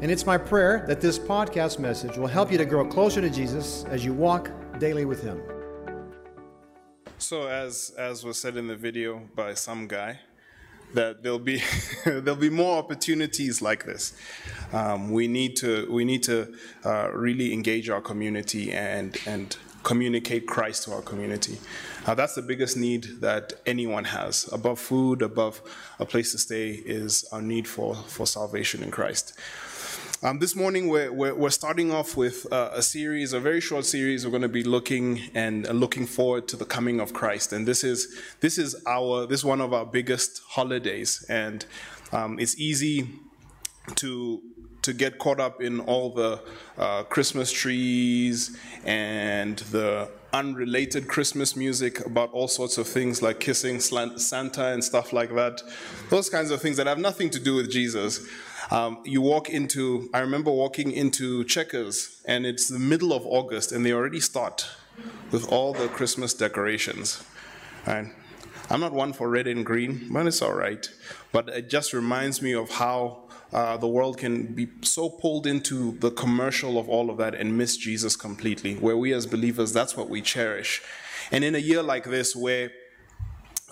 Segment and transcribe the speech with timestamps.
[0.00, 3.28] And it's my prayer that this podcast message will help you to grow closer to
[3.28, 5.42] Jesus as you walk daily with Him.
[7.18, 10.20] So, as as was said in the video by some guy,
[10.94, 11.64] that there'll be
[12.04, 14.16] there'll be more opportunities like this.
[14.72, 16.54] Um, we need to we need to
[16.84, 21.58] uh, really engage our community and and communicate Christ to our community.
[22.06, 24.48] Uh, that's the biggest need that anyone has.
[24.52, 25.60] Above food, above
[25.98, 29.36] a place to stay, is our need for for salvation in Christ.
[30.20, 33.84] Um, this morning, we're, we're, we're, starting off with uh, a series, a very short
[33.84, 34.24] series.
[34.24, 37.68] We're going to be looking and uh, looking forward to the coming of Christ, and
[37.68, 41.64] this is this is our this is one of our biggest holidays, and
[42.10, 43.08] um, it's easy
[43.94, 44.42] to
[44.82, 46.40] to get caught up in all the
[46.76, 53.78] uh, Christmas trees and the unrelated Christmas music about all sorts of things like kissing
[53.78, 55.62] Santa and stuff like that.
[56.10, 58.26] Those kinds of things that have nothing to do with Jesus.
[58.70, 63.72] Um, you walk into, I remember walking into Checkers, and it's the middle of August,
[63.72, 64.68] and they already start
[65.30, 67.24] with all the Christmas decorations.
[67.86, 68.12] Right?
[68.70, 70.86] I'm not one for red and green, but it's all right.
[71.32, 75.92] But it just reminds me of how uh, the world can be so pulled into
[76.00, 79.96] the commercial of all of that and miss Jesus completely, where we as believers, that's
[79.96, 80.82] what we cherish.
[81.32, 82.70] And in a year like this, where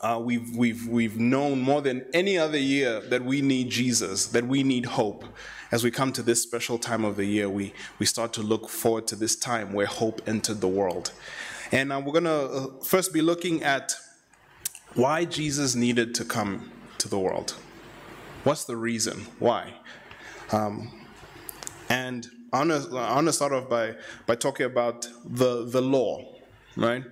[0.02, 4.46] uh, we've, we've, we've known more than any other year that we need Jesus, that
[4.46, 5.24] we need hope.
[5.72, 8.68] As we come to this special time of the year, we, we start to look
[8.68, 11.12] forward to this time where hope entered the world.
[11.72, 13.94] And uh, we're going to uh, first be looking at
[14.94, 17.54] why Jesus needed to come to the world.
[18.44, 19.26] What's the reason?
[19.38, 19.74] Why?
[20.52, 21.06] Um,
[21.88, 26.36] and I want to start off by, by talking about the, the law,
[26.76, 27.04] right?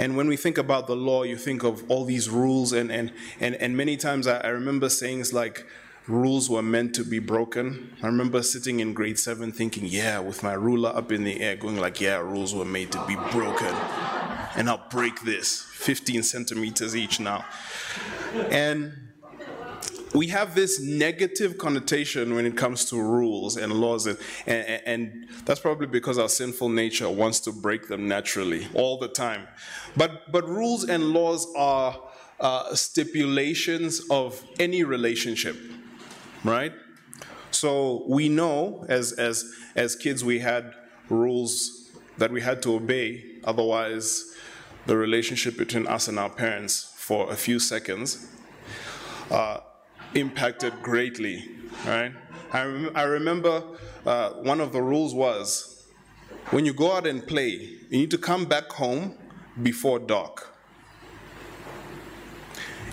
[0.00, 3.12] And when we think about the law, you think of all these rules, and, and,
[3.38, 5.66] and, and many times I, I remember sayings like,
[6.08, 7.94] rules were meant to be broken.
[8.02, 11.54] I remember sitting in grade seven thinking, yeah, with my ruler up in the air,
[11.54, 13.74] going like, yeah, rules were made to be broken.
[14.56, 17.44] And I'll break this 15 centimeters each now.
[18.50, 19.09] And
[20.12, 25.28] we have this negative connotation when it comes to rules and laws, and, and, and,
[25.44, 29.46] that's probably because our sinful nature wants to break them naturally all the time.
[29.96, 32.00] But, but rules and laws are
[32.40, 35.56] uh, stipulations of any relationship,
[36.42, 36.72] right?
[37.50, 39.44] So we know as, as,
[39.76, 40.74] as kids we had
[41.08, 44.34] rules that we had to obey, otherwise,
[44.86, 48.26] the relationship between us and our parents for a few seconds.
[49.30, 49.60] Uh,
[50.14, 51.48] impacted greatly,
[51.86, 52.12] right?
[52.52, 53.62] I, rem- I remember
[54.04, 55.86] uh, one of the rules was
[56.50, 57.50] when you go out and play,
[57.90, 59.16] you need to come back home
[59.62, 60.54] before dark.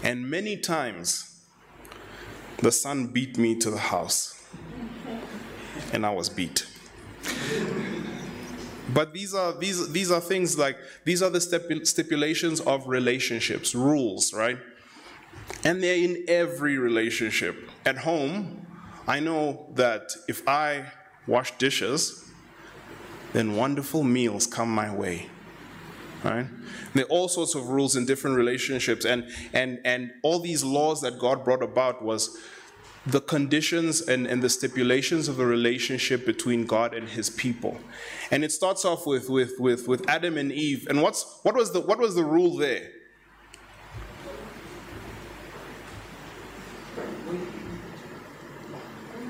[0.04, 1.44] And many times,
[2.60, 4.48] the sun beat me to the house,
[5.92, 6.68] and I was beat.
[8.94, 11.42] But these are these these are things like these are the
[11.84, 14.58] stipulations of relationships, rules, right?
[15.64, 17.70] And they're in every relationship.
[17.86, 18.66] At home,
[19.08, 20.92] I know that if I
[21.26, 22.30] wash dishes,
[23.34, 25.30] then wonderful meals come my way.
[26.24, 26.48] Right?
[26.94, 31.02] There are all sorts of rules in different relationships, and and and all these laws
[31.02, 32.38] that God brought about was
[33.06, 37.78] the conditions and, and the stipulations of the relationship between God and his people.
[38.32, 40.88] And it starts off with with with, with Adam and Eve.
[40.90, 42.90] And what's what was the what was the rule there?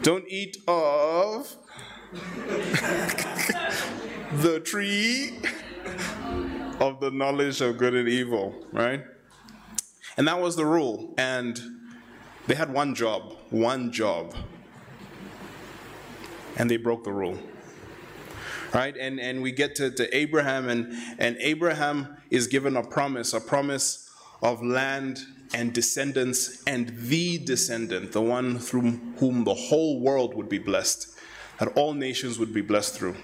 [0.08, 1.54] Don't eat of
[4.42, 5.38] the tree
[6.80, 9.04] of the knowledge of good and evil, right?
[10.16, 11.14] And that was the rule.
[11.18, 11.60] And
[12.48, 14.34] they had one job, one job.
[16.56, 17.38] And they broke the rule.
[18.74, 18.96] Right?
[18.96, 23.42] And and we get to, to Abraham, and, and Abraham is given a promise, a
[23.42, 24.10] promise
[24.42, 25.20] of land
[25.54, 31.18] and descendants and the descendant, the one through whom the whole world would be blessed,
[31.60, 33.16] that all nations would be blessed through.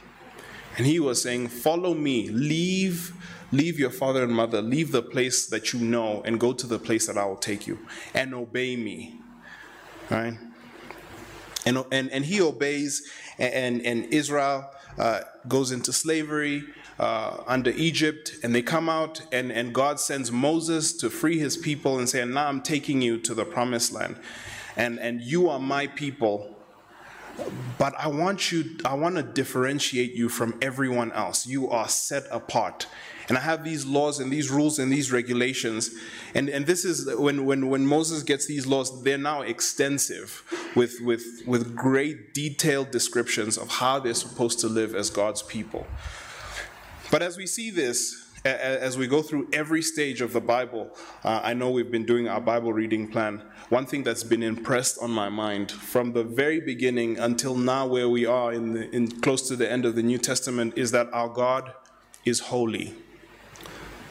[0.77, 3.13] And he was saying, Follow me, leave,
[3.51, 6.80] leave your father and mother, leave the place that you know, and go to the
[6.80, 7.80] place that I will take you,
[8.13, 9.19] and obey me.
[10.09, 10.38] Right?
[11.65, 13.03] And, and, and he obeys,
[13.38, 16.63] and, and Israel uh, goes into slavery
[17.00, 21.57] uh, under Egypt, and they come out, and, and God sends Moses to free his
[21.57, 24.18] people and say, Now I'm taking you to the promised land,
[24.75, 26.56] and, and you are my people,
[27.80, 31.48] but I want you, I want to differentiate you from everyone else.
[31.48, 32.88] You are set apart.
[33.30, 35.92] And I have these laws and these rules and these regulations.
[36.36, 40.44] And, and this is when, when, when Moses gets these laws, they're now extensive
[40.75, 45.88] with, with, with great detailed descriptions of how they're supposed to live as God's people.
[47.13, 50.89] But as we see this, as we go through every stage of the Bible,
[51.24, 53.44] uh, I know we've been doing our Bible reading plan.
[53.69, 58.10] One thing that's been impressed on my mind from the very beginning until now, where
[58.10, 61.07] we are in, the, in close to the end of the New Testament, is that
[61.13, 61.71] our God
[62.25, 62.95] is holy,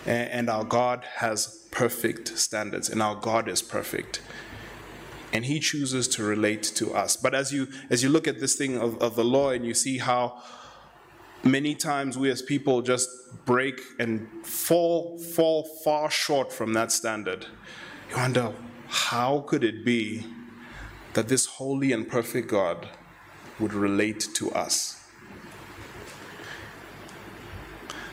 [0.06, 4.22] and our God has perfect standards, and our God is perfect.
[5.32, 7.16] And he chooses to relate to us.
[7.16, 9.74] But as you as you look at this thing of, of the law and you
[9.74, 10.40] see how
[11.44, 13.08] many times we as people just
[13.44, 17.46] break and fall fall far short from that standard.
[18.10, 18.52] You wonder
[18.88, 20.26] how could it be
[21.14, 22.88] that this holy and perfect god
[23.58, 25.04] would relate to us?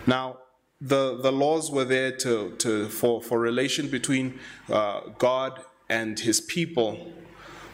[0.08, 0.38] Now
[0.82, 4.40] the, the laws were there to, to, for, for relation between
[4.70, 7.14] uh, god and his people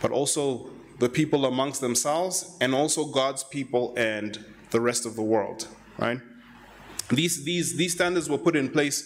[0.01, 0.69] but also
[0.99, 4.43] the people amongst themselves and also god's people and
[4.75, 5.67] the rest of the world,
[5.97, 6.19] right?
[7.09, 8.97] These, these, these standards were put in place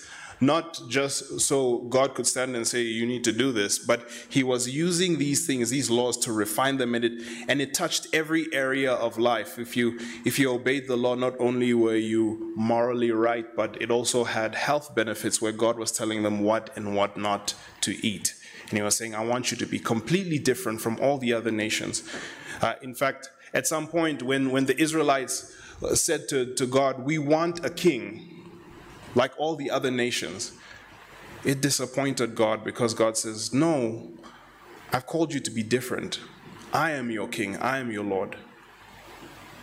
[0.41, 4.43] not just so God could stand and say, You need to do this, but He
[4.43, 8.47] was using these things, these laws, to refine them, and it, and it touched every
[8.53, 9.59] area of life.
[9.59, 13.91] If you, if you obeyed the law, not only were you morally right, but it
[13.91, 18.33] also had health benefits where God was telling them what and what not to eat.
[18.69, 21.51] And He was saying, I want you to be completely different from all the other
[21.51, 22.03] nations.
[22.61, 25.55] Uh, in fact, at some point, when, when the Israelites
[25.93, 28.39] said to, to God, We want a king
[29.15, 30.53] like all the other nations,
[31.43, 34.11] it disappointed God because God says, No,
[34.91, 36.19] I've called you to be different.
[36.71, 38.35] I am your king, I am your Lord.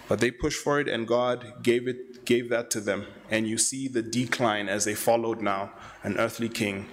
[0.09, 3.07] But they pushed for it, and God gave it, gave that to them.
[3.31, 5.73] And you see the decline as they followed now
[6.05, 6.87] an earthly king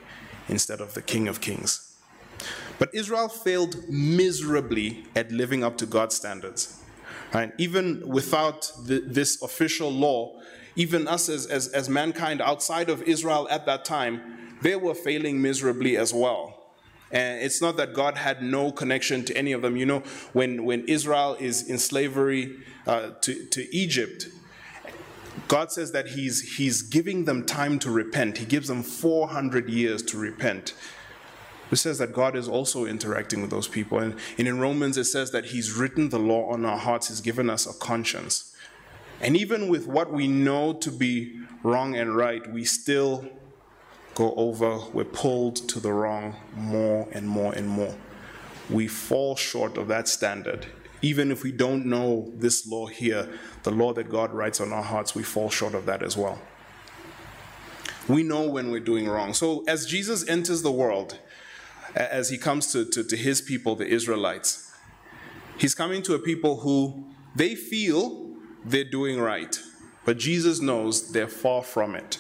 [0.49, 1.95] instead of the King of Kings.
[2.79, 6.82] But Israel failed miserably at living up to God's standards.
[7.33, 7.51] Right?
[7.57, 10.39] Even without the, this official law,
[10.75, 15.41] even us as, as, as mankind outside of Israel at that time, they were failing
[15.41, 16.59] miserably as well.
[17.11, 19.77] And it's not that God had no connection to any of them.
[19.77, 19.99] You know,
[20.33, 22.57] when, when Israel is in slavery
[22.87, 24.27] uh, to, to Egypt,
[25.47, 28.39] God says that he's, he's giving them time to repent.
[28.39, 30.73] He gives them 400 years to repent
[31.69, 33.99] which says that God is also interacting with those people.
[33.99, 37.21] And, and in Romans, it says that He's written the law on our hearts, He's
[37.21, 38.55] given us a conscience.
[39.21, 43.25] And even with what we know to be wrong and right, we still
[44.15, 47.95] go over, we're pulled to the wrong more and more and more.
[48.69, 50.67] We fall short of that standard.
[51.01, 53.27] Even if we don't know this law here,
[53.63, 56.41] the law that God writes on our hearts, we fall short of that as well.
[58.07, 59.33] We know when we're doing wrong.
[59.33, 61.19] So as Jesus enters the world,
[61.95, 64.71] as he comes to, to, to his people, the Israelites.
[65.57, 67.05] He's coming to a people who
[67.35, 68.31] they feel
[68.65, 69.59] they're doing right,
[70.05, 72.19] but Jesus knows they're far from it.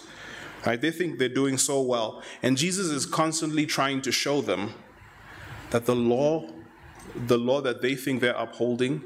[0.65, 0.79] Right?
[0.79, 4.73] They think they're doing so well, and Jesus is constantly trying to show them
[5.71, 6.47] that the law,
[7.15, 9.03] the law that they think they're upholding,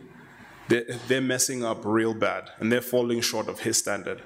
[0.68, 4.22] they're, they're messing up real bad, and they're falling short of His standard.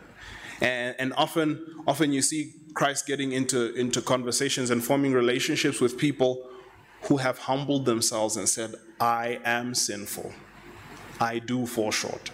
[0.59, 5.97] And, and often, often you see Christ getting into, into conversations and forming relationships with
[5.97, 6.47] people
[7.03, 10.31] who have humbled themselves and said, I am sinful.
[11.19, 12.31] I do fall short.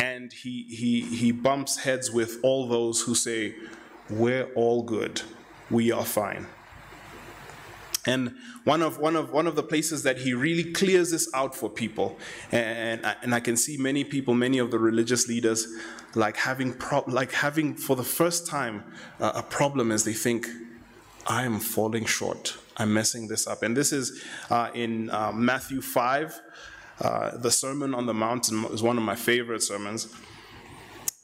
[0.00, 3.54] And he, he, he bumps heads with all those who say,
[4.10, 5.22] We're all good.
[5.70, 6.46] We are fine.
[8.06, 11.54] And one of, one, of, one of the places that he really clears this out
[11.54, 12.18] for people,
[12.52, 15.66] and, and I can see many people, many of the religious leaders,
[16.14, 18.84] like having, pro- like having for the first time
[19.20, 20.46] uh, a problem as they think,
[21.26, 22.56] I am falling short.
[22.76, 23.62] I'm messing this up.
[23.62, 26.40] And this is uh, in uh, Matthew 5.
[27.00, 30.14] Uh, the Sermon on the Mountain is one of my favorite sermons.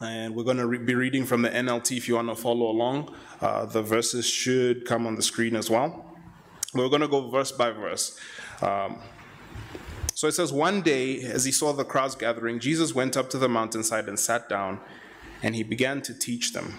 [0.00, 2.70] And we're going to re- be reading from the NLT if you want to follow
[2.70, 3.14] along.
[3.40, 6.09] Uh, the verses should come on the screen as well.
[6.74, 8.18] We're going to go verse by verse.
[8.62, 9.00] Um,
[10.14, 13.38] so it says, One day, as he saw the crowds gathering, Jesus went up to
[13.38, 14.80] the mountainside and sat down,
[15.42, 16.74] and he began to teach them.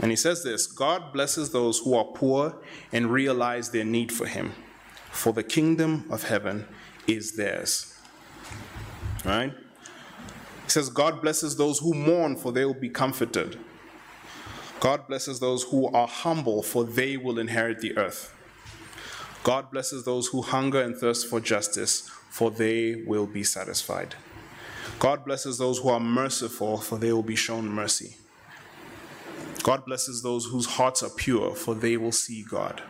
[0.00, 2.56] And he says this God blesses those who are poor
[2.92, 4.52] and realize their need for him,
[5.10, 6.66] for the kingdom of heaven
[7.06, 7.94] is theirs.
[9.24, 9.52] Right?
[10.64, 13.58] He says, God blesses those who mourn, for they will be comforted.
[14.80, 18.34] God blesses those who are humble, for they will inherit the earth.
[19.48, 24.14] God blesses those who hunger and thirst for justice, for they will be satisfied.
[24.98, 28.18] God blesses those who are merciful, for they will be shown mercy.
[29.62, 32.82] God blesses those whose hearts are pure, for they will see God.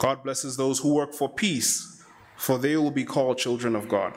[0.00, 2.02] God blesses those who work for peace,
[2.36, 4.14] for they will be called children of God.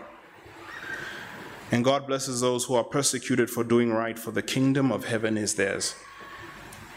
[1.72, 5.38] And God blesses those who are persecuted for doing right, for the kingdom of heaven
[5.38, 5.94] is theirs.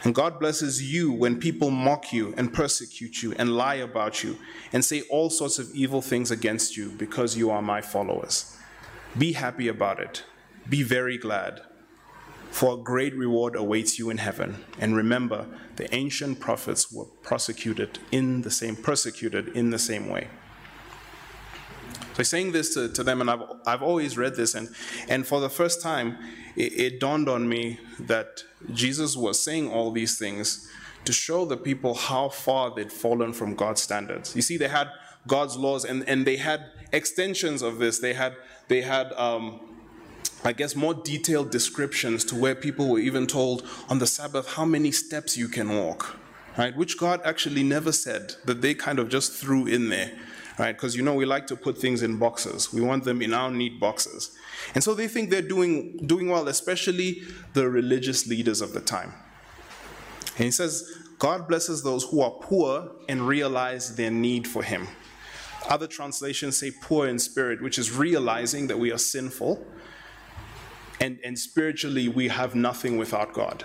[0.05, 4.39] And God blesses you when people mock you and persecute you and lie about you
[4.73, 8.57] and say all sorts of evil things against you because you are my followers.
[9.17, 10.23] Be happy about it.
[10.69, 11.61] Be very glad,
[12.51, 14.65] for a great reward awaits you in heaven.
[14.79, 20.29] And remember, the ancient prophets were prosecuted in the same persecuted in the same way.
[22.19, 24.69] So saying this to, to them, and I've, I've always read this, and,
[25.09, 26.19] and for the first time,
[26.57, 30.69] it, it dawned on me that Jesus was saying all these things
[31.05, 34.35] to show the people how far they'd fallen from God's standards.
[34.35, 34.91] You see, they had
[35.29, 38.01] God's laws, and, and they had extensions of this.
[38.01, 38.35] They had
[38.67, 39.61] they had um,
[40.43, 44.65] I guess more detailed descriptions to where people were even told on the Sabbath how
[44.65, 46.17] many steps you can walk,
[46.57, 46.77] right?
[46.77, 50.19] Which God actually never said that they kind of just threw in there
[50.59, 50.73] right?
[50.73, 52.73] Because you know we like to put things in boxes.
[52.73, 54.37] We want them in our neat boxes.
[54.75, 57.23] And so they think they're doing, doing well, especially
[57.55, 59.13] the religious leaders of the time.
[60.37, 64.89] And he says, God blesses those who are poor and realize their need for him.
[65.69, 69.65] Other translations say poor in spirit, which is realizing that we are sinful
[71.01, 73.65] and, and spiritually we have nothing without God.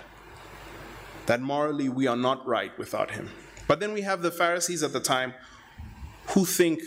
[1.26, 3.30] That morally we are not right without him.
[3.66, 5.34] But then we have the Pharisees at the time
[6.28, 6.80] who think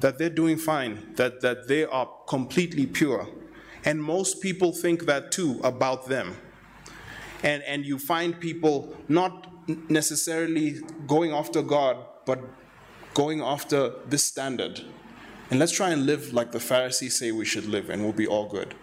[0.00, 3.28] that they're doing fine, that, that they are completely pure.
[3.84, 6.36] And most people think that too about them.
[7.42, 9.46] And, and you find people not
[9.88, 12.40] necessarily going after God, but
[13.14, 14.80] going after this standard.
[15.50, 18.26] And let's try and live like the Pharisees say we should live, and we'll be
[18.26, 18.74] all good.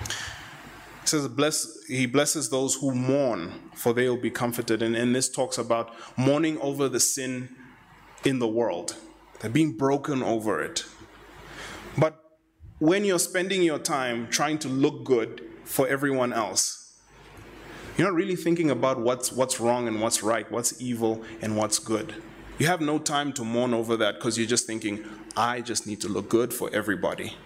[0.00, 4.82] He says, Bless, He blesses those who mourn, for they will be comforted.
[4.82, 7.48] And, and this talks about mourning over the sin
[8.24, 8.96] in the world.
[9.40, 10.84] They're being broken over it.
[11.98, 12.18] But
[12.78, 16.98] when you're spending your time trying to look good for everyone else,
[17.96, 21.78] you're not really thinking about what's, what's wrong and what's right, what's evil and what's
[21.78, 22.14] good.
[22.58, 25.04] You have no time to mourn over that because you're just thinking,
[25.36, 27.36] I just need to look good for everybody.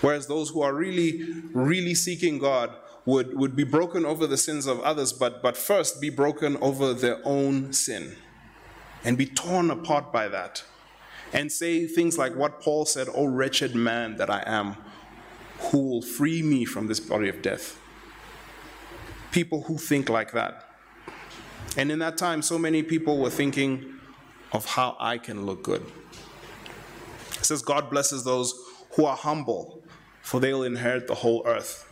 [0.00, 2.70] Whereas those who are really, really seeking God
[3.06, 6.92] would, would be broken over the sins of others, but, but first be broken over
[6.92, 8.16] their own sin
[9.04, 10.64] and be torn apart by that
[11.32, 14.76] and say things like what Paul said, Oh, wretched man that I am,
[15.58, 17.78] who will free me from this body of death?
[19.32, 20.68] People who think like that.
[21.76, 23.94] And in that time, so many people were thinking
[24.52, 25.84] of how I can look good.
[27.32, 28.54] It says, God blesses those
[28.92, 29.82] who are humble,
[30.22, 31.90] for they'll inherit the whole earth.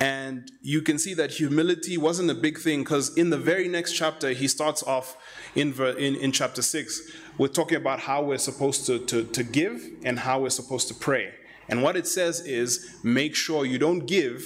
[0.00, 3.92] And you can see that humility wasn't a big thing because in the very next
[3.92, 5.16] chapter, he starts off
[5.54, 7.02] in, in, in chapter 6
[7.40, 10.94] we're talking about how we're supposed to, to, to give and how we're supposed to
[10.94, 11.32] pray.
[11.70, 14.44] And what it says is make sure you don't give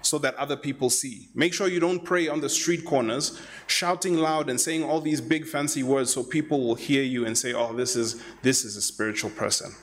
[0.00, 1.28] so that other people see.
[1.34, 5.20] Make sure you don't pray on the street corners, shouting loud and saying all these
[5.20, 8.76] big fancy words so people will hear you and say, "Oh, this is this is
[8.76, 9.74] a spiritual person."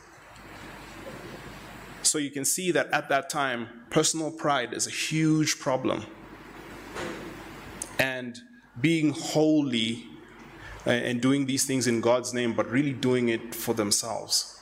[2.10, 6.08] So you can see that at that time, personal pride is a huge problem.
[8.00, 8.36] And
[8.82, 10.08] being holy
[10.88, 14.60] uh, and doing these things in God's name, but really doing it for themselves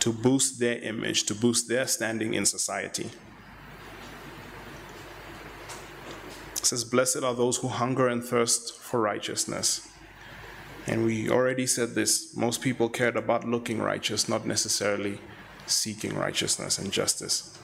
[0.00, 3.08] to boost their image, to boost their standing in society.
[6.56, 9.88] It says, Blessed are those who hunger and thirst for righteousness.
[10.86, 15.20] And we already said this most people cared about looking righteous, not necessarily
[15.66, 17.56] seeking righteousness and justice.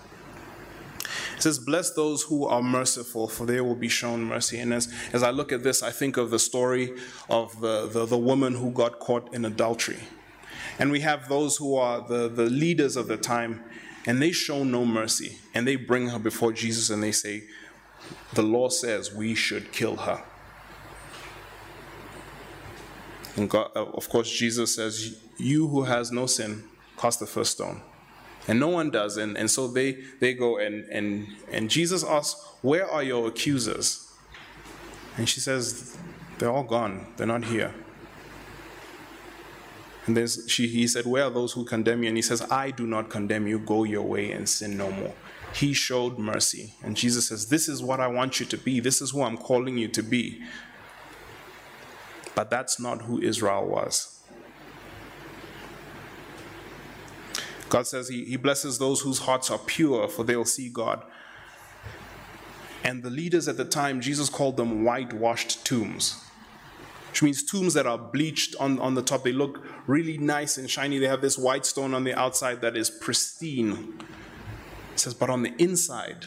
[1.37, 4.59] It says, Bless those who are merciful, for they will be shown mercy.
[4.61, 6.95] And as, as I look at this, I think of the story
[7.29, 9.99] of the, the, the woman who got caught in adultery.
[10.79, 13.63] And we have those who are the, the leaders of the time,
[14.07, 15.39] and they show no mercy.
[15.55, 17.45] And they bring her before Jesus and they say,
[18.35, 20.23] The law says we should kill her.
[23.37, 26.65] And God, of course, Jesus says, You who has no sin,
[26.97, 27.81] cast the first stone.
[28.49, 29.17] And no one does.
[29.17, 34.13] And, and so they, they go and, and, and Jesus asks, Where are your accusers?
[35.17, 35.97] And she says,
[36.39, 37.07] They're all gone.
[37.17, 37.75] They're not here.
[40.07, 42.09] And then she, he said, Where are those who condemn you?
[42.09, 43.59] And he says, I do not condemn you.
[43.61, 45.15] Go your way and sin no more.
[45.55, 46.75] He showed mercy.
[46.83, 48.81] And Jesus says, This is what I want you to be.
[48.81, 50.43] This is who I'm calling you to be.
[52.35, 54.12] But that's not who Israel was.
[57.73, 61.03] God says he, he blesses those whose hearts are pure, for they will see God.
[62.85, 66.23] And the leaders at the time, Jesus called them whitewashed tombs,
[67.09, 69.25] which means tombs that are bleached on, on the top.
[69.25, 70.99] They look really nice and shiny.
[70.99, 73.95] They have this white stone on the outside that is pristine.
[74.93, 76.27] It says, but on the inside,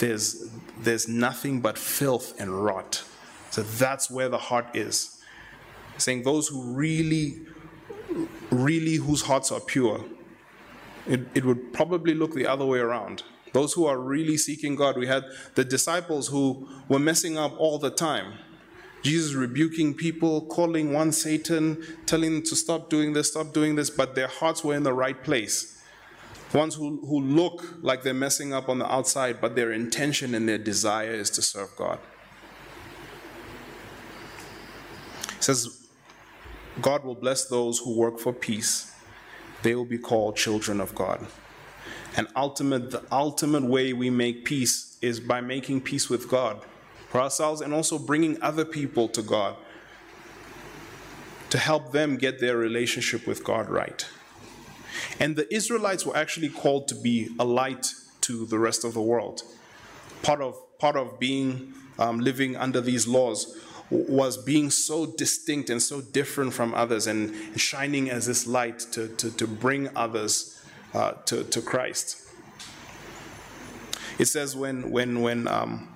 [0.00, 3.04] there's, there's nothing but filth and rot.
[3.52, 5.22] So that's where the heart is.
[5.98, 7.42] Saying those who really,
[8.50, 10.04] really whose hearts are pure,
[11.06, 13.22] it, it would probably look the other way around.
[13.52, 17.78] Those who are really seeking God, we had the disciples who were messing up all
[17.78, 18.34] the time.
[19.02, 23.88] Jesus rebuking people, calling one Satan, telling them to stop doing this, stop doing this,
[23.88, 25.80] but their hearts were in the right place.
[26.52, 30.48] Ones who, who look like they're messing up on the outside, but their intention and
[30.48, 31.98] their desire is to serve God.
[35.36, 35.86] It says,
[36.80, 38.92] God will bless those who work for peace.
[39.66, 41.26] They will be called children of God.
[42.16, 46.64] And ultimate, the ultimate way we make peace is by making peace with God
[47.08, 49.56] for ourselves and also bringing other people to God
[51.50, 54.06] to help them get their relationship with God right.
[55.18, 59.02] And the Israelites were actually called to be a light to the rest of the
[59.02, 59.42] world.
[60.22, 65.80] Part of, part of being um, living under these laws was being so distinct and
[65.80, 70.60] so different from others and shining as this light to, to, to bring others
[70.92, 72.22] uh, to, to Christ.
[74.18, 75.88] It says when, when, when um,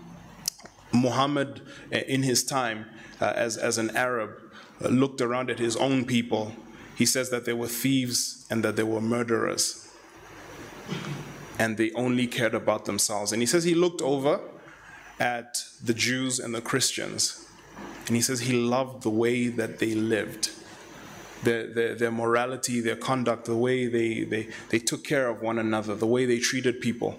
[0.92, 2.86] Muhammad, uh, in his time,
[3.20, 4.30] uh, as, as an Arab,
[4.82, 6.52] uh, looked around at his own people,
[6.96, 9.88] he says that they were thieves and that they were murderers.
[11.58, 13.32] And they only cared about themselves.
[13.32, 14.40] And he says he looked over
[15.18, 17.39] at the Jews and the Christians
[18.10, 20.50] and he says he loved the way that they lived.
[21.44, 25.60] Their, their, their, morality, their conduct, the way they, they, they took care of one
[25.60, 27.16] another, the way they treated people.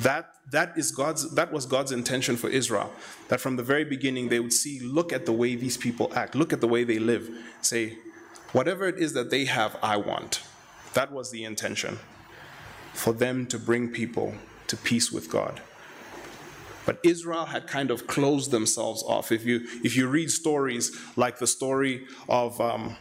[0.00, 2.94] That, that, is God's, that was God's intention for Israel.
[3.28, 6.34] That from the very beginning they would see, look at the way these people act,
[6.34, 7.28] look at the way they live.
[7.60, 7.98] Say,
[8.52, 10.42] whatever it is that they have, I want.
[10.94, 11.98] That was the intention.
[12.94, 14.32] For them to bring people
[14.68, 15.60] to peace with God.
[16.86, 19.32] But Israel had kind of closed themselves off.
[19.32, 22.96] If you, if you read stories like the story of um,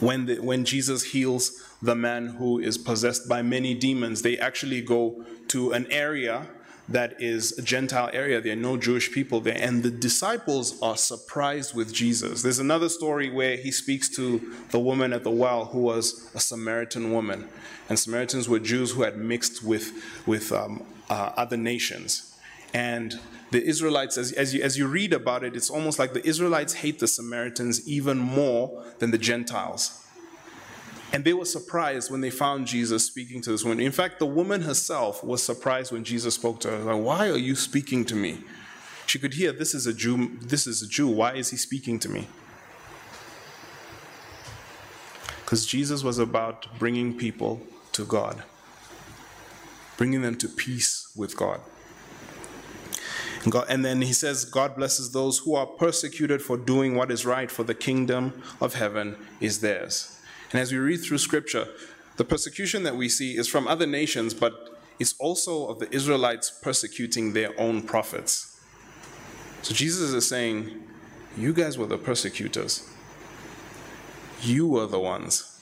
[0.00, 4.80] when, the, when Jesus heals the man who is possessed by many demons, they actually
[4.80, 6.46] go to an area
[6.88, 8.40] that is a Gentile area.
[8.40, 9.58] There are no Jewish people there.
[9.58, 12.42] And the disciples are surprised with Jesus.
[12.42, 14.40] There's another story where he speaks to
[14.70, 17.48] the woman at the well who was a Samaritan woman.
[17.88, 19.92] And Samaritans were Jews who had mixed with,
[20.26, 22.25] with um, uh, other nations.
[22.76, 23.18] And
[23.52, 26.74] the Israelites, as, as, you, as you read about it, it's almost like the Israelites
[26.74, 30.04] hate the Samaritans even more than the Gentiles.
[31.10, 33.80] And they were surprised when they found Jesus speaking to this woman.
[33.80, 36.78] In fact, the woman herself was surprised when Jesus spoke to her.
[36.80, 38.44] Like, why are you speaking to me?
[39.06, 41.08] She could hear, this is a Jew, this is a Jew.
[41.08, 42.28] Why is he speaking to me?
[45.42, 47.62] Because Jesus was about bringing people
[47.92, 48.42] to God,
[49.96, 51.62] bringing them to peace with God.
[53.48, 57.24] God, and then he says, God blesses those who are persecuted for doing what is
[57.24, 60.18] right, for the kingdom of heaven is theirs.
[60.52, 61.68] And as we read through scripture,
[62.16, 66.50] the persecution that we see is from other nations, but it's also of the Israelites
[66.50, 68.58] persecuting their own prophets.
[69.62, 70.82] So Jesus is saying,
[71.36, 72.88] You guys were the persecutors,
[74.40, 75.52] you were the ones.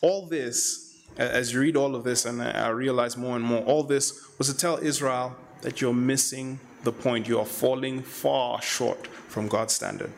[0.00, 0.81] All this
[1.16, 4.48] as you read all of this, and I realize more and more, all this was
[4.48, 7.28] to tell Israel that you're missing the point.
[7.28, 10.12] You are falling far short from God's standard.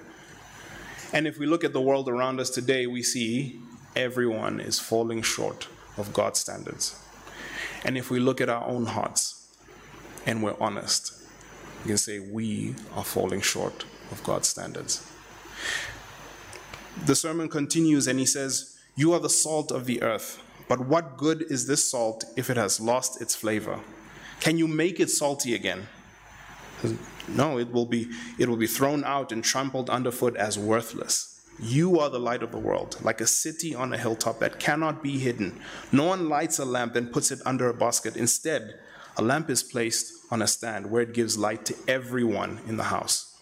[1.12, 3.60] And if we look at the world around us today, we see
[3.94, 7.00] everyone is falling short of God's standards.
[7.84, 9.48] And if we look at our own hearts
[10.26, 11.12] and we're honest,
[11.84, 15.08] we can say we are falling short of God's standards.
[17.04, 20.40] The sermon continues and he says, You are the salt of the earth.
[20.68, 23.80] But what good is this salt if it has lost its flavor?
[24.40, 25.86] Can you make it salty again?
[27.28, 31.40] No, it will be it will be thrown out and trampled underfoot as worthless.
[31.60, 35.02] You are the light of the world, like a city on a hilltop that cannot
[35.02, 35.60] be hidden.
[35.92, 38.16] No one lights a lamp and puts it under a basket.
[38.16, 38.74] Instead,
[39.16, 42.84] a lamp is placed on a stand where it gives light to everyone in the
[42.84, 43.38] house.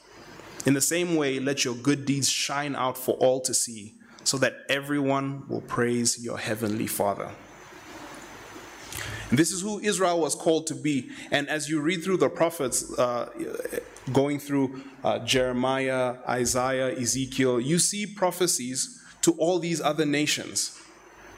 [0.67, 4.39] In the same way, let your good deeds shine out for all to see so
[4.39, 7.31] that everyone will praise your heavenly Father.
[9.31, 11.11] And this is who Israel was called to be.
[11.31, 13.31] And as you read through the prophets, uh,
[14.13, 20.79] going through uh, Jeremiah, Isaiah, Ezekiel, you see prophecies to all these other nations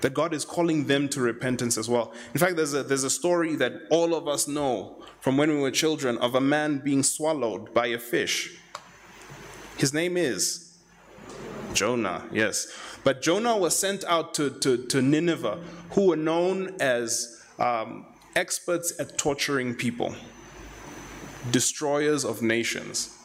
[0.01, 2.13] that God is calling them to repentance as well.
[2.35, 5.57] In fact, there's a, there's a story that all of us know from when we
[5.57, 8.59] were children of a man being swallowed by a fish.
[9.79, 10.64] His name is
[11.75, 12.69] Jonah, yes.
[13.03, 15.59] But Jonah was sent out to, to, to Nineveh,
[15.91, 20.15] who were known as um, experts at torturing people,
[21.51, 23.19] destroyers of nations.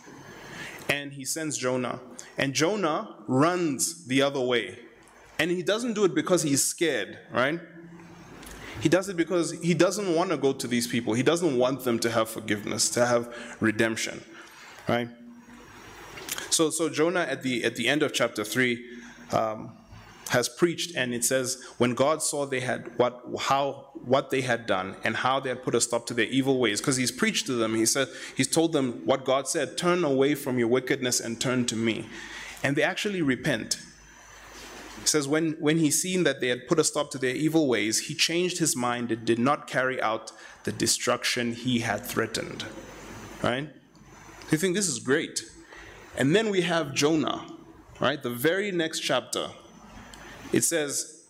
[0.89, 1.99] And he sends Jonah.
[2.37, 4.79] And Jonah runs the other way
[5.39, 7.59] and he doesn't do it because he's scared, right?
[8.81, 11.13] He does it because he doesn't want to go to these people.
[11.13, 14.21] He doesn't want them to have forgiveness, to have redemption,
[14.87, 15.09] right?
[16.59, 18.85] So, so Jonah at the at the end of chapter three
[19.31, 19.71] um,
[20.27, 24.65] has preached, and it says when God saw they had what how what they had
[24.65, 27.45] done and how they had put a stop to their evil ways, because he's preached
[27.45, 27.75] to them.
[27.75, 31.65] He said he's told them what God said: turn away from your wickedness and turn
[31.67, 32.09] to me,
[32.61, 33.79] and they actually repent
[35.05, 38.07] says, when, when he seen that they had put a stop to their evil ways,
[38.09, 40.33] he changed his mind and did not carry out
[40.65, 42.65] the destruction he had threatened.
[43.41, 43.69] Right?
[44.51, 45.45] You think this is great.
[46.17, 47.45] And then we have Jonah,
[47.99, 48.21] right?
[48.21, 49.47] The very next chapter.
[50.51, 51.23] It says,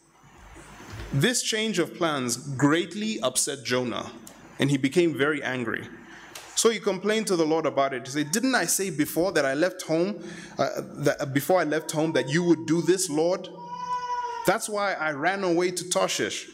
[1.13, 4.11] This change of plans greatly upset Jonah,
[4.57, 5.87] and he became very angry.
[6.55, 8.05] So he complained to the Lord about it.
[8.05, 10.21] He said, Didn't I say before that I left home,
[10.57, 10.69] uh,
[11.05, 13.47] that before I left home, that you would do this, Lord?
[14.45, 16.49] That's why I ran away to Tarshish.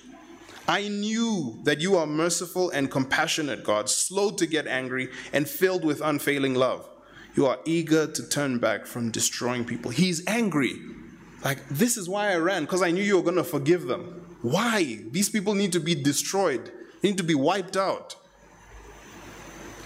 [0.67, 5.85] I knew that you are merciful and compassionate, God, slow to get angry and filled
[5.85, 6.87] with unfailing love.
[7.35, 9.91] You are eager to turn back from destroying people.
[9.91, 10.79] He's angry.
[11.43, 14.37] Like, this is why I ran, because I knew you were going to forgive them.
[14.41, 14.99] Why?
[15.11, 16.71] These people need to be destroyed,
[17.01, 18.15] they need to be wiped out.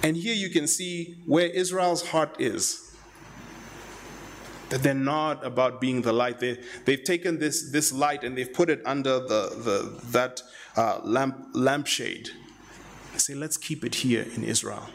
[0.02, 2.86] And here you can see where Israel's heart is
[4.70, 6.40] that they're not about being the light.
[6.40, 10.42] They, they've taken this, this light and they've put it under the, the, that
[10.78, 12.30] uh, lamp, lampshade.
[13.12, 14.88] They say, let's keep it here in Israel.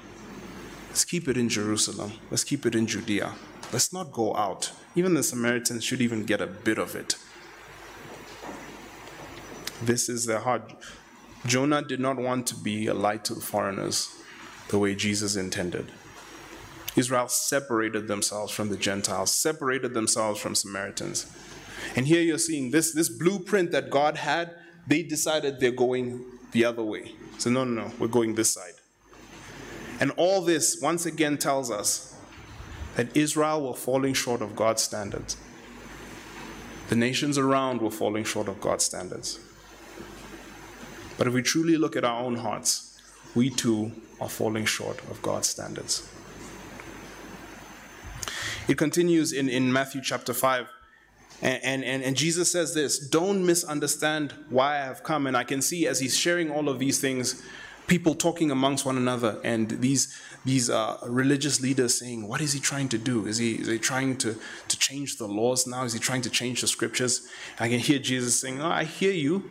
[0.94, 2.12] Let's keep it in Jerusalem.
[2.30, 3.32] Let's keep it in Judea.
[3.72, 4.70] Let's not go out.
[4.94, 7.16] Even the Samaritans should even get a bit of it.
[9.82, 10.72] This is their heart.
[11.46, 14.08] Jonah did not want to be a light to the foreigners
[14.68, 15.90] the way Jesus intended.
[16.94, 21.26] Israel separated themselves from the Gentiles, separated themselves from Samaritans.
[21.96, 24.54] And here you're seeing this, this blueprint that God had,
[24.86, 27.16] they decided they're going the other way.
[27.38, 28.74] So, no, no, no, we're going this side.
[30.00, 32.16] And all this, once again, tells us
[32.96, 35.36] that Israel were falling short of God's standards.
[36.88, 39.40] The nations around were falling short of God's standards.
[41.16, 43.00] But if we truly look at our own hearts,
[43.34, 46.08] we too are falling short of God's standards.
[48.66, 50.68] It continues in, in Matthew chapter 5.
[51.42, 55.26] And, and, and Jesus says this Don't misunderstand why I have come.
[55.26, 57.42] And I can see as he's sharing all of these things,
[57.86, 62.60] people talking amongst one another, and these, these uh, religious leaders saying, What is he
[62.60, 63.26] trying to do?
[63.26, 64.36] Is he, is he trying to,
[64.68, 65.84] to change the laws now?
[65.84, 67.26] Is he trying to change the scriptures?
[67.58, 69.50] I can hear Jesus saying, oh, I hear you.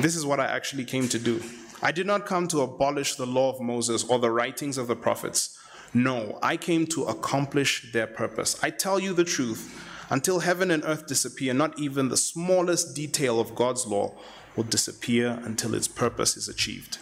[0.00, 1.42] This is what I actually came to do.
[1.82, 4.96] I did not come to abolish the law of Moses or the writings of the
[4.96, 5.58] prophets.
[5.94, 8.62] No, I came to accomplish their purpose.
[8.62, 9.86] I tell you the truth.
[10.10, 14.12] Until heaven and earth disappear, not even the smallest detail of God's law
[14.56, 16.98] will disappear until its purpose is achieved.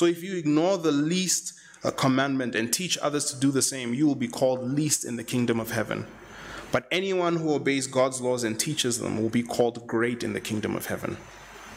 [0.00, 1.52] So if you ignore the least
[1.84, 5.16] uh, commandment and teach others to do the same, you will be called least in
[5.16, 6.06] the kingdom of heaven.
[6.72, 10.40] But anyone who obeys God's laws and teaches them will be called great in the
[10.40, 11.18] kingdom of heaven.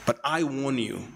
[0.05, 1.09] But I warn you,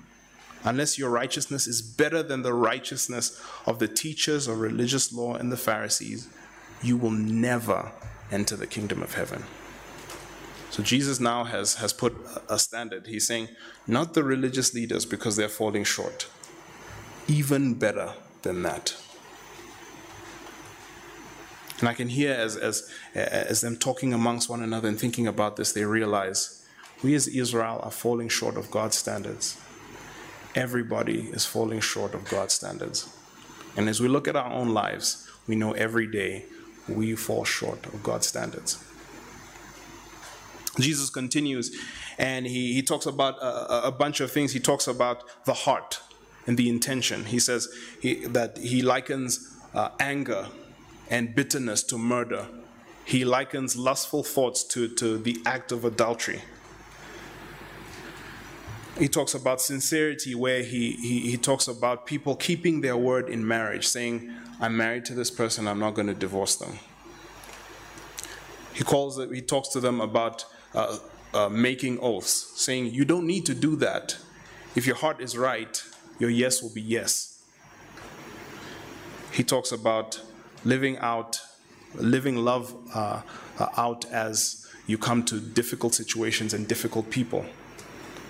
[0.66, 5.50] unless your righteousness is better than the righteousness of the teachers of religious law and
[5.50, 6.28] the Pharisees,
[6.84, 7.94] you will never
[8.32, 9.46] enter the kingdom of heaven.
[10.72, 12.14] So Jesus now has, has put
[12.50, 13.08] a standard.
[13.08, 13.48] He's saying,
[13.88, 16.28] not the religious leaders because they're falling short,
[17.28, 18.96] even better than that.
[21.80, 25.58] And I can hear as, as, as them talking amongst one another and thinking about
[25.58, 26.66] this, they realize
[27.04, 29.58] we as Israel are falling short of God's standards
[30.58, 33.08] everybody is falling short of God's standards.
[33.78, 36.46] And as we look at our own lives, we know every day
[36.90, 38.84] we fall short of God's standards.
[40.80, 41.76] Jesus continues
[42.18, 44.52] and he, he talks about a, a bunch of things.
[44.52, 46.02] He talks about the heart
[46.48, 47.26] and the intention.
[47.26, 47.68] He says
[48.02, 50.48] he, that he likens uh, anger
[51.10, 52.48] and bitterness to murder.
[53.06, 56.42] He likens lustful thoughts to, to the act of adultery
[59.00, 63.48] he talks about sincerity where he, he, he talks about people keeping their word in
[63.48, 66.80] marriage, saying, I'm married to this person, I'm not going to divorce them.
[68.74, 70.98] He calls he talks to them about uh,
[71.34, 74.18] uh, making oaths, saying, You don't need to do that.
[74.76, 75.84] If your heart is right,
[76.20, 77.42] your yes will be yes.
[79.32, 80.22] He talks about
[80.66, 81.42] living out,
[81.96, 83.22] living love uh,
[83.60, 87.46] uh, out as you come to difficult situations and difficult people.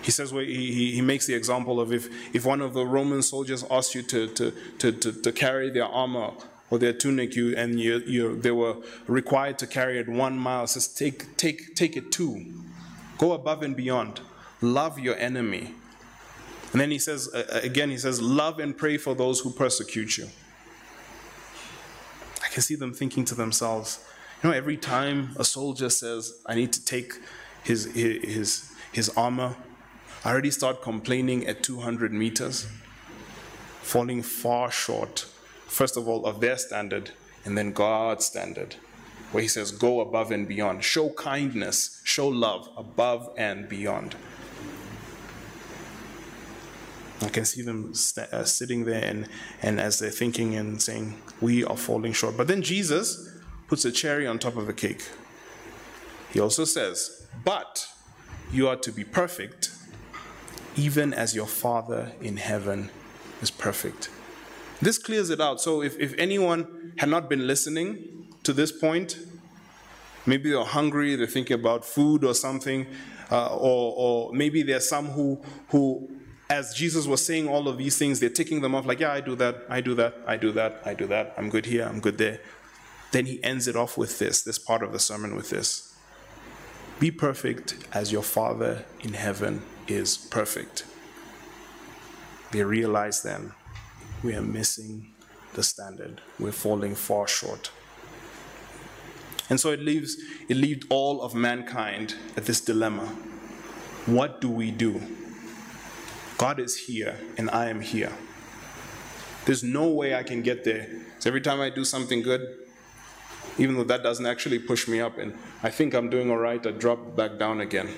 [0.01, 3.21] He says well, he, he makes the example of if, if one of the Roman
[3.21, 6.31] soldiers asked you to, to, to, to, to carry their armor
[6.69, 8.75] or their tunic, you and you, you, they were
[9.07, 10.67] required to carry it one mile.
[10.67, 12.45] Says take, take, take it two.
[13.17, 14.21] Go above and beyond.
[14.61, 15.73] Love your enemy.
[16.71, 20.17] And then he says, uh, again, he says, love and pray for those who persecute
[20.17, 20.27] you.
[22.43, 24.03] I can see them thinking to themselves,
[24.43, 27.13] you know, every time a soldier says, I need to take
[27.63, 29.55] his, his, his armor,
[30.23, 32.67] I already start complaining at 200 meters,
[33.81, 35.25] falling far short,
[35.67, 37.11] first of all, of their standard,
[37.45, 38.75] and then God's standard,
[39.31, 40.83] where He says, Go above and beyond.
[40.83, 44.15] Show kindness, show love above and beyond.
[47.21, 49.27] I can see them st- uh, sitting there and,
[49.61, 52.37] and as they're thinking and saying, We are falling short.
[52.37, 53.35] But then Jesus
[53.67, 55.07] puts a cherry on top of the cake.
[56.31, 57.87] He also says, But
[58.51, 59.71] you are to be perfect,
[60.75, 62.91] even as your Father in heaven
[63.41, 64.09] is perfect.
[64.81, 65.59] This clears it out.
[65.59, 69.17] So if, if anyone had not been listening to this point,
[70.27, 72.85] maybe they're hungry, they're thinking about food or something,
[73.31, 76.07] uh, or, or maybe there's some who, who
[76.49, 79.21] as Jesus was saying all of these things, they're ticking them off like, yeah, I
[79.21, 81.99] do that, I do that, I do that, I do that, I'm good here, I'm
[81.99, 82.39] good there.
[83.11, 85.95] Then he ends it off with this, this part of the sermon with this
[86.99, 90.85] Be perfect as your Father in heaven is perfect.
[92.51, 93.51] They realize then
[94.23, 95.13] we are missing
[95.53, 97.71] the standard, we're falling far short.
[99.49, 103.05] And so it leaves it leaves all of mankind at this dilemma.
[104.05, 105.01] What do we do?
[106.37, 108.11] God is here and I am here.
[109.45, 110.87] There's no way I can get there.
[111.19, 112.57] So every time I do something good,
[113.57, 116.65] even though that doesn't actually push me up and I think I'm doing all right,
[116.65, 117.89] I drop back down again.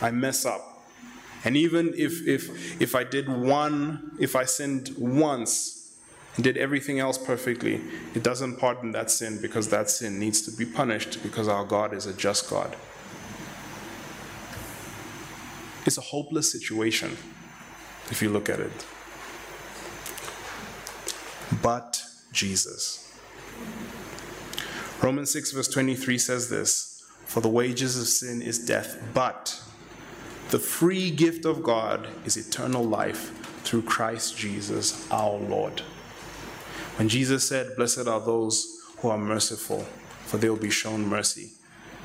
[0.00, 0.84] I mess up.
[1.44, 5.96] And even if if if I did one, if I sinned once
[6.36, 7.80] and did everything else perfectly,
[8.14, 11.94] it doesn't pardon that sin because that sin needs to be punished because our God
[11.94, 12.76] is a just God.
[15.88, 17.16] It's a hopeless situation
[18.10, 18.86] if you look at it.
[21.62, 23.18] But Jesus.
[25.02, 29.62] Romans 6, verse 23 says this For the wages of sin is death, but
[30.50, 33.30] the free gift of God is eternal life
[33.64, 35.80] through Christ Jesus our Lord.
[36.96, 39.86] When Jesus said, Blessed are those who are merciful,
[40.26, 41.52] for they will be shown mercy,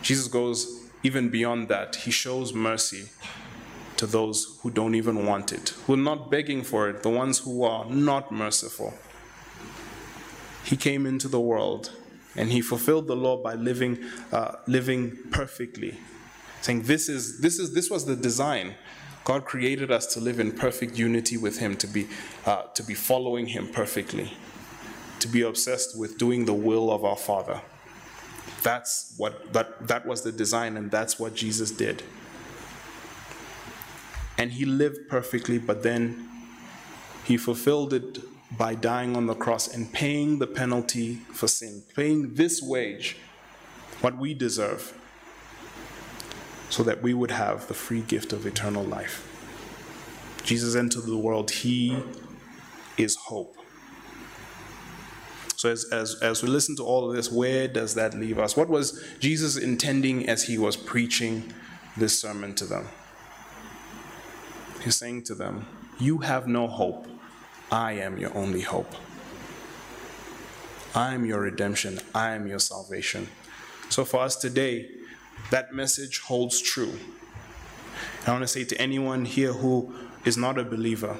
[0.02, 1.98] Jesus goes even beyond that.
[1.98, 3.10] He shows mercy
[4.04, 7.40] to those who don't even want it, who are not begging for it, the ones
[7.40, 8.94] who are not merciful.
[10.66, 11.94] He came into the world
[12.36, 13.98] and he fulfilled the law by living,
[14.34, 15.98] uh, living perfectly,
[16.60, 18.76] saying, this, is, this, is, this was the design.
[19.24, 22.08] God created us to live in perfect unity with him, to be,
[22.46, 24.34] uh, to be following him perfectly,
[25.20, 27.62] to be obsessed with doing the will of our Father.
[28.64, 32.04] That's what that, that was the design, and that's what Jesus did
[34.38, 36.28] and he lived perfectly, but then
[37.24, 38.20] he fulfilled it
[38.58, 43.18] by dying on the cross and paying the penalty for sin, paying this wage,
[44.02, 44.94] what we deserve,
[46.70, 49.30] so that we would have the free gift of eternal life.
[50.44, 51.98] Jesus entered the world, he
[52.98, 53.56] is hope.
[55.56, 58.58] So, as, as, as we listen to all of this, where does that leave us?
[58.58, 61.54] What was Jesus intending as he was preaching
[61.96, 62.90] this sermon to them?
[64.84, 65.66] He's saying to them,
[66.00, 67.08] You have no hope.
[67.72, 68.94] I am your only hope.
[70.94, 72.00] I am your redemption.
[72.14, 73.30] I am your salvation.
[73.90, 74.90] So for us today,
[75.52, 77.00] that message holds true.
[78.28, 79.94] I want to say to anyone here who
[80.26, 81.18] is not a believer,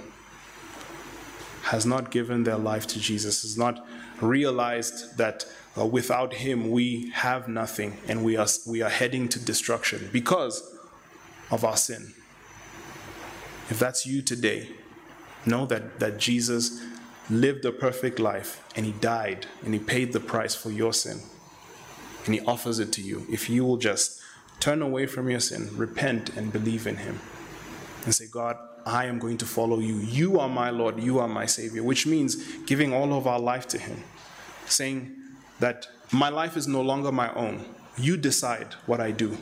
[1.64, 3.86] has not given their life to Jesus, has not
[4.22, 5.46] realized that
[5.78, 10.78] uh, without Him we have nothing and we are, we are heading to destruction because
[11.50, 12.14] of our sin.
[13.70, 14.70] If that's you today,
[15.46, 16.82] know that, that Jesus
[17.30, 21.20] lived a perfect life and he died and he paid the price for your sin.
[22.26, 23.26] And he offers it to you.
[23.30, 24.22] If you will just
[24.60, 27.20] turn away from your sin, repent, and believe in him,
[28.06, 29.96] and say, God, I am going to follow you.
[29.96, 31.02] You are my Lord.
[31.02, 34.04] You are my Savior, which means giving all of our life to him,
[34.66, 35.16] saying
[35.60, 37.66] that my life is no longer my own.
[37.98, 39.38] You decide what I do.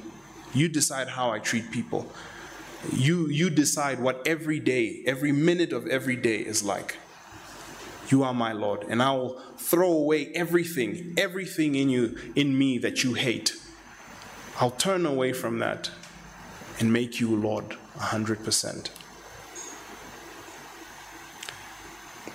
[0.53, 2.11] You decide how I treat people.
[2.91, 6.97] You, you decide what every day, every minute of every day is like.
[8.09, 12.77] You are my Lord, and I will throw away everything, everything in you, in me
[12.79, 13.55] that you hate.
[14.59, 15.91] I'll turn away from that
[16.79, 18.89] and make you Lord 100%.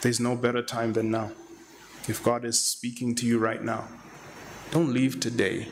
[0.01, 1.33] There's no better time than now.
[2.09, 3.89] If God is speaking to you right now,
[4.71, 5.69] don't leave today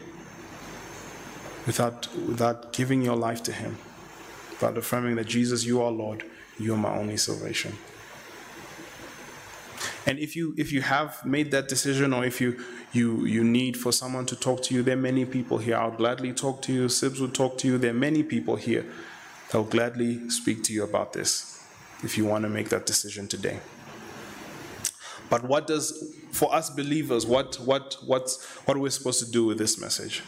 [1.66, 3.78] without, without giving your life to Him,
[4.64, 6.24] without affirming that Jesus, you are Lord,
[6.58, 7.76] you are my only salvation.
[10.06, 12.58] And if you if you have made that decision or if you
[12.92, 15.76] you you need for someone to talk to you, there are many people here.
[15.76, 16.86] I'll gladly talk to you.
[16.88, 17.78] Sibs will talk to you.
[17.78, 18.84] There are many people here
[19.50, 21.62] that will gladly speak to you about this
[22.02, 23.60] if you want to make that decision today.
[25.30, 29.46] But what does for us believers, what what what's what are we supposed to do
[29.46, 30.22] with this message?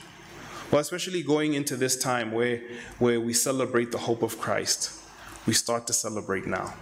[0.70, 2.60] Well, especially going into this time where
[2.98, 4.92] where we celebrate the hope of Christ,
[5.46, 6.74] we start to celebrate now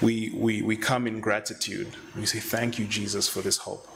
[0.00, 1.88] we, we, we come in gratitude.
[2.16, 3.86] We say, Thank you, Jesus, for this hope.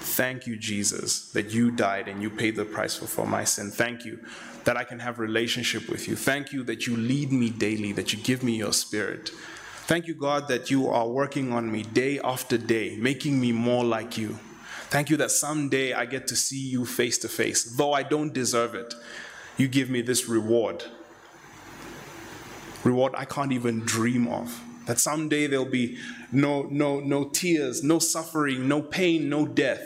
[0.00, 3.70] Thank you, Jesus, that you died and you paid the price for, for my sin.
[3.70, 4.18] Thank you
[4.64, 6.16] that I can have relationship with you.
[6.16, 9.30] Thank you that you lead me daily, that you give me your spirit.
[9.86, 13.84] Thank you, God, that you are working on me day after day, making me more
[13.84, 14.38] like you.
[14.92, 17.64] Thank you that someday I get to see you face to face.
[17.64, 18.92] Though I don't deserve it,
[19.56, 20.84] you give me this reward.
[22.84, 24.60] Reward I can't even dream of.
[24.86, 25.96] That someday there'll be
[26.30, 29.80] no, no, no tears, no suffering, no pain, no death.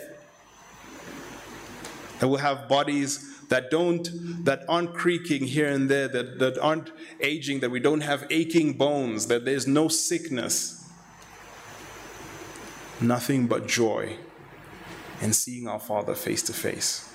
[2.18, 6.90] That we'll have bodies that don't that aren't creaking here and there, that, that aren't
[7.20, 10.84] aging, that we don't have aching bones, that there's no sickness.
[13.00, 14.16] Nothing but joy
[15.20, 17.12] in seeing our Father face to face.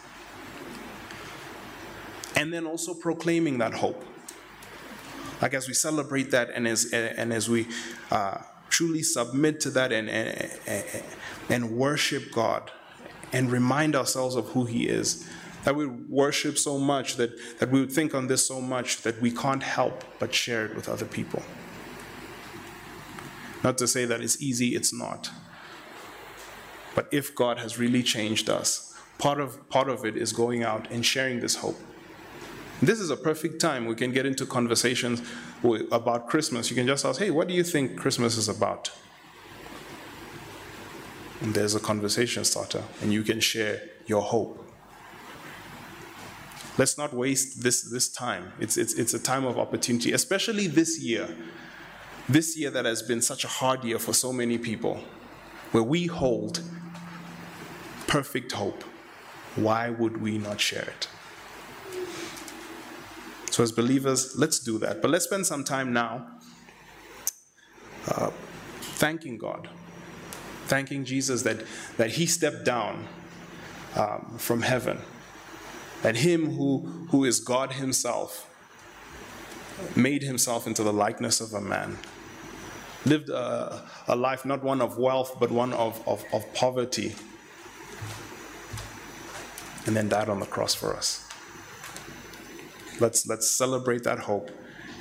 [2.36, 4.04] And then also proclaiming that hope.
[5.42, 7.68] Like as we celebrate that and as, and as we
[8.12, 11.04] uh, truly submit to that and, and,
[11.50, 12.72] and worship God
[13.34, 15.28] and remind ourselves of who He is,
[15.64, 19.22] that we worship so much, that, that we would think on this so much that
[19.22, 21.44] we can't help but share it with other people.
[23.64, 25.30] Not to say that it's easy, it's not.
[26.96, 30.90] But if God has really changed us, part of, part of it is going out
[30.92, 31.78] and sharing this hope.
[32.82, 33.86] This is a perfect time.
[33.86, 35.22] We can get into conversations
[35.92, 36.70] about Christmas.
[36.70, 38.92] You can just ask, hey, what do you think Christmas is about?
[41.42, 44.68] And there's a conversation starter, and you can share your hope.
[46.78, 48.54] Let's not waste this, this time.
[48.60, 51.30] It's, it's, it's a time of opportunity, especially this year.
[52.28, 55.04] This year that has been such a hard year for so many people,
[55.72, 56.62] where we hold
[58.12, 58.84] perfect hope.
[59.56, 61.08] Why would we not share it?
[63.52, 65.02] So, as believers, let's do that.
[65.02, 66.28] But let's spend some time now
[68.10, 68.32] uh,
[69.00, 69.70] thanking God,
[70.66, 71.64] thanking Jesus that,
[71.96, 73.08] that He stepped down
[73.96, 75.00] um, from heaven,
[76.02, 76.80] that Him who,
[77.12, 78.46] who is God Himself
[79.96, 81.98] made Himself into the likeness of a man.
[83.06, 87.16] Lived a, a life not one of wealth, but one of, of, of poverty,
[89.86, 91.28] and then died on the cross for us
[93.02, 94.52] let's let's celebrate that hope.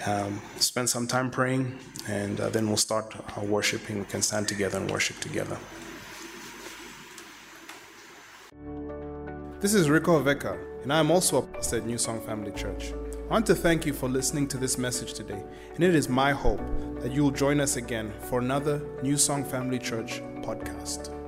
[0.06, 3.98] Um, spend some time praying, and uh, then we'll start uh, worshiping.
[3.98, 5.58] We can stand together and worship together.
[9.60, 12.94] This is Rico Veka, and I am also a pastor at New Song Family Church.
[13.28, 16.32] I want to thank you for listening to this message today, and it is my
[16.32, 16.62] hope
[17.02, 21.19] that you will join us again for another New Song Family Church podcast.